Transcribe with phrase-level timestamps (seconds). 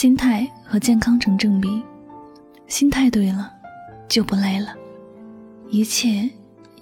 [0.00, 1.82] 心态和健康成正比，
[2.68, 3.52] 心态对了，
[4.08, 4.72] 就不累了，
[5.70, 6.30] 一切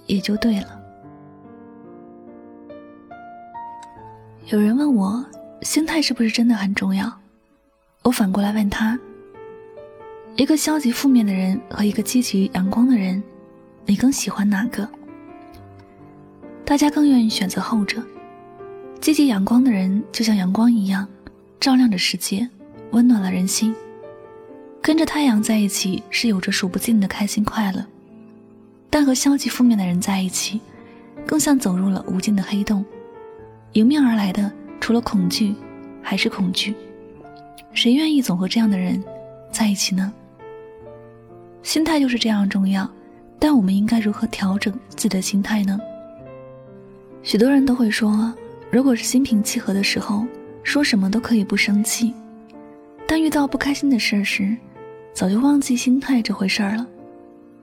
[0.05, 0.79] 也就对了。
[4.49, 5.25] 有人问我，
[5.63, 7.11] 心态是不是真的很重要？
[8.03, 8.99] 我反过来问他：
[10.35, 13.23] 一个消极负面的人和一个积极阳光的人，
[13.87, 14.87] 你更喜欢哪个？
[16.63, 17.99] 大家更愿意选择后者。
[19.01, 21.07] 积极阳光的人就像阳光一样，
[21.59, 22.47] 照亮着世界。
[22.91, 23.75] 温暖了人心。
[24.81, 27.85] 跟着太阳在一起是有着数不尽的开心快乐，
[28.89, 30.61] 但和消极负面的人在一起，
[31.25, 32.85] 更像走入了无尽的黑洞。
[33.73, 35.53] 迎面而来的除了恐惧，
[36.01, 36.73] 还是恐惧。
[37.73, 39.03] 谁愿意总和这样的人
[39.51, 40.11] 在一起呢？
[41.63, 42.89] 心态就是这样重要，
[43.37, 45.77] 但我们应该如何调整自己的心态呢？
[47.23, 48.33] 许多人都会说，
[48.71, 50.25] 如果是心平气和的时候，
[50.63, 52.13] 说什么都可以不生气。
[53.09, 54.55] 但遇到不开心的事时，
[55.13, 56.85] 早就忘记心态这回事儿了，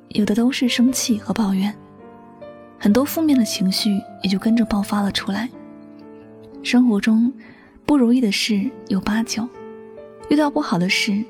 [0.09, 1.73] 有的都是生气和抱怨，
[2.79, 5.49] 很多负面的情绪也就跟着爆发了出来。
[6.63, 7.31] 生活中
[7.85, 9.47] 不如意的事有八九，
[10.31, 11.23] 遇到不好的事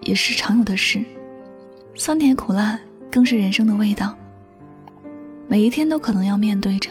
[0.00, 1.04] 也是常有的事，
[1.94, 4.16] 酸甜苦辣更是人生的味道，
[5.46, 6.90] 每一天都可能要面对着。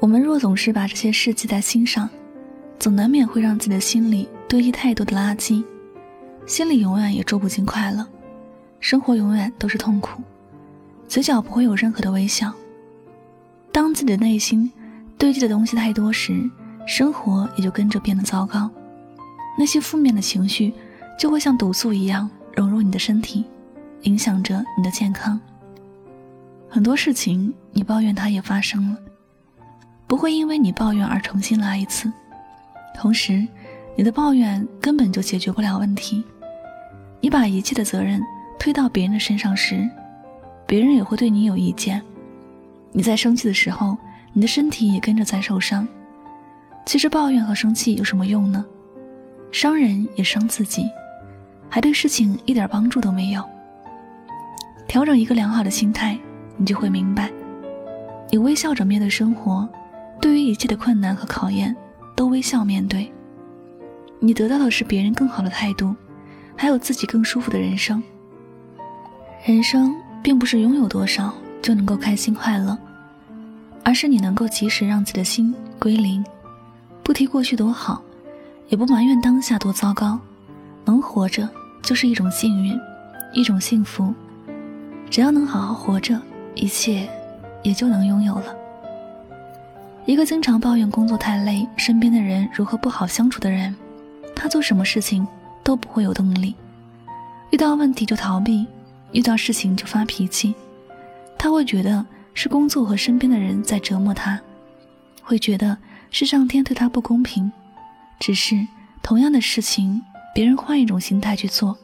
[0.00, 2.10] 我们若总是把这些事记在心上，
[2.80, 4.28] 总难免会让自己的心里。
[4.54, 5.64] 堆积太多的垃圾，
[6.46, 8.06] 心里永远也住不进快乐，
[8.78, 10.22] 生活永远都是痛苦，
[11.08, 12.52] 嘴角不会有任何的微笑。
[13.72, 14.70] 当自己的内心
[15.18, 16.48] 堆积的东西太多时，
[16.86, 18.70] 生活也就跟着变得糟糕。
[19.58, 20.72] 那些负面的情绪
[21.18, 23.44] 就会像毒素一样融入你的身体，
[24.02, 25.40] 影响着你的健康。
[26.68, 28.98] 很多事情你抱怨它也发生了，
[30.06, 32.08] 不会因为你抱怨而重新来一次，
[32.96, 33.44] 同时。
[33.96, 36.24] 你的抱怨根本就解决不了问题，
[37.20, 38.20] 你把一切的责任
[38.58, 39.88] 推到别人的身上时，
[40.66, 42.02] 别人也会对你有意见。
[42.92, 43.96] 你在生气的时候，
[44.32, 45.86] 你的身体也跟着在受伤。
[46.84, 48.64] 其实抱怨和生气有什么用呢？
[49.52, 50.90] 伤人也伤自己，
[51.68, 53.44] 还对事情一点帮助都没有。
[54.88, 56.18] 调整一个良好的心态，
[56.56, 57.30] 你就会明白，
[58.30, 59.68] 你微笑着面对生活，
[60.20, 61.74] 对于一切的困难和考验，
[62.16, 63.10] 都微笑面对。
[64.24, 65.94] 你得到的是别人更好的态度，
[66.56, 68.02] 还有自己更舒服的人生。
[69.44, 71.30] 人生并不是拥有多少
[71.60, 72.78] 就能够开心快乐，
[73.82, 76.24] 而是你能够及时让自己的心归零，
[77.02, 78.02] 不提过去多好，
[78.70, 80.18] 也不埋怨当下多糟糕。
[80.86, 81.46] 能活着
[81.82, 82.80] 就是一种幸运，
[83.34, 84.14] 一种幸福。
[85.10, 86.18] 只要能好好活着，
[86.54, 87.06] 一切
[87.62, 88.56] 也就能拥有了。
[90.06, 93.74] 一个经常抱怨工作太累，身边的人如何不好相处的人。
[94.44, 95.26] 他做什么事情
[95.62, 96.54] 都不会有动力，
[97.48, 98.66] 遇到问题就逃避，
[99.12, 100.54] 遇到事情就发脾气。
[101.38, 104.38] 他会觉得是工作和身边的人在折磨他，
[105.22, 105.78] 会觉得
[106.10, 107.50] 是上天对他不公平。
[108.20, 108.54] 只是
[109.02, 110.02] 同样的事情，
[110.34, 111.74] 别人换一种心态去做，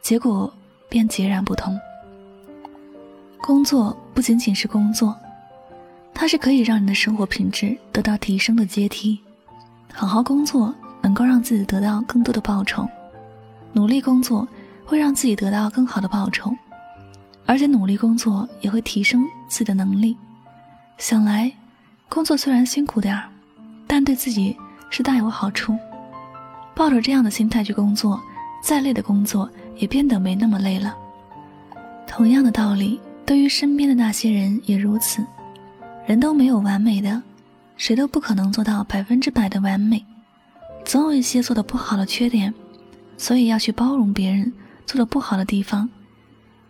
[0.00, 0.50] 结果
[0.88, 1.78] 便截然不同。
[3.42, 5.14] 工作不仅仅是工作，
[6.14, 9.20] 它是可以让你的生活品质得到提升的阶梯。
[9.92, 10.74] 好好工作。
[11.18, 12.88] 够让自己得到更多的报酬，
[13.72, 14.46] 努力工作
[14.86, 16.54] 会让自己得到更好的报酬，
[17.44, 20.16] 而且努力工作也会提升自己的能力。
[20.96, 21.50] 想来，
[22.08, 23.24] 工作虽然辛苦点儿，
[23.84, 24.56] 但对自己
[24.90, 25.76] 是大有好处。
[26.72, 28.22] 抱着这样的心态去工作，
[28.62, 30.94] 再累的工作也变得没那么累了。
[32.06, 35.26] 同样的道理，对于身边的那些人也如此。
[36.06, 37.20] 人都没有完美的，
[37.76, 40.00] 谁都不可能做到百分之百的完美。
[40.88, 42.54] 总有一些做的不好的缺点，
[43.18, 44.50] 所以要去包容别人
[44.86, 45.86] 做的不好的地方，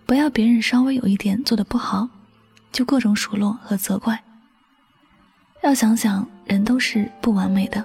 [0.06, 2.08] 不要别人稍微有一点做的不好，
[2.72, 4.20] 就各种数落和责怪。
[5.62, 7.84] 要想想，人都是不完美的，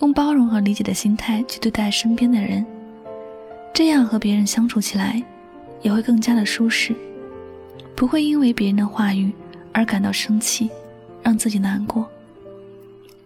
[0.00, 2.66] 用包容和理解的心态去对待身边的人，
[3.72, 5.22] 这样和别人相处起来
[5.82, 6.96] 也会更加的舒适，
[7.94, 9.32] 不会因为别人的话语
[9.72, 10.68] 而感到生气，
[11.22, 12.10] 让自己难过。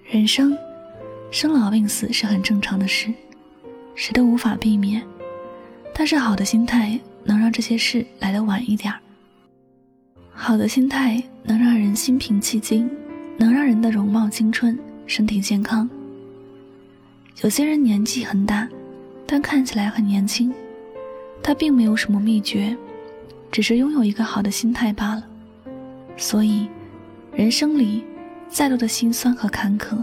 [0.05, 0.55] 人生。
[1.31, 3.13] 生老病死是很正常的事，
[3.95, 5.03] 谁都无法避免。
[5.95, 8.99] 但是好的心态能让这些事来得晚一点儿。
[10.33, 12.89] 好的心态能让人心平气静，
[13.39, 15.89] 能让人的容貌青春、身体健康。
[17.43, 18.69] 有些人年纪很大，
[19.27, 20.53] 但看起来很年轻，
[21.43, 22.77] 他并没有什么秘诀，
[23.51, 25.27] 只是拥有一个好的心态罢了。
[26.17, 26.69] 所以，
[27.33, 28.05] 人生里
[28.49, 30.03] 再多的辛酸和坎坷。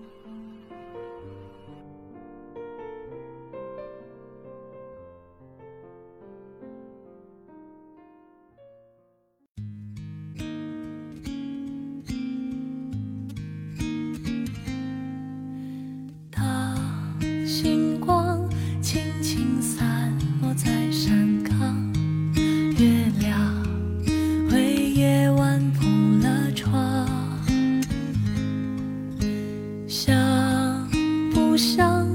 [31.51, 32.07] 故乡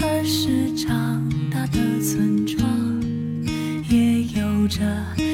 [0.00, 2.58] 儿时长大的村庄
[3.86, 5.27] 也有着。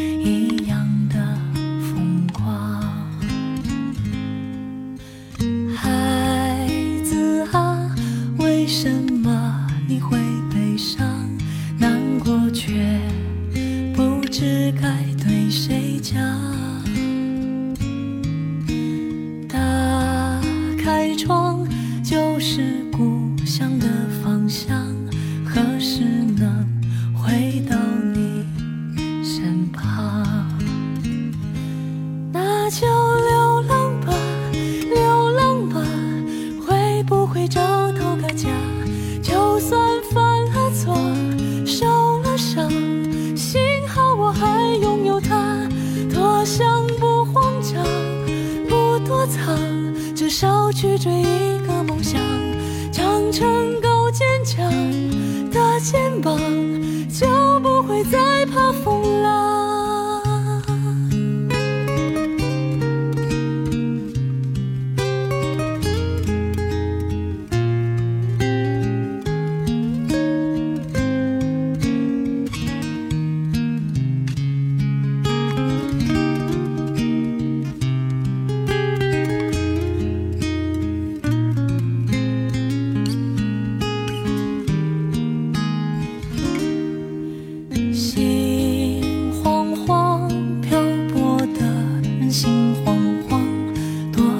[26.24, 26.66] 能
[27.14, 27.76] 回到
[28.12, 28.44] 你
[29.22, 30.24] 身旁，
[32.32, 32.54] 那？
[32.70, 34.12] 就流浪吧，
[34.52, 35.80] 流浪吧，
[36.66, 37.60] 会不会找
[37.92, 38.48] 到个家？
[39.22, 39.78] 就算
[40.10, 40.96] 犯了错，
[41.64, 42.68] 受了伤，
[43.36, 45.68] 幸好我还拥有他。
[46.12, 47.84] 多想不慌张，
[48.68, 49.56] 不躲藏，
[50.16, 51.73] 至少去追一个
[56.24, 56.63] 的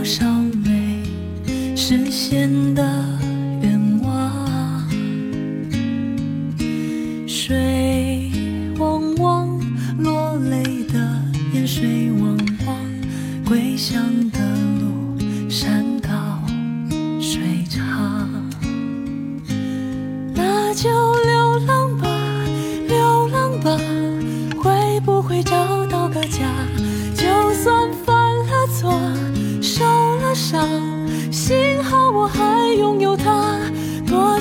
[0.05, 0.23] 少
[0.63, 1.03] 美
[1.75, 3.14] 实现的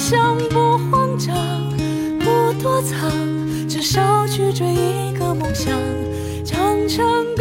[0.06, 1.34] 想不慌张
[2.20, 3.10] 不躲藏
[3.70, 5.80] 至少去追一个梦想
[6.44, 7.33] 长成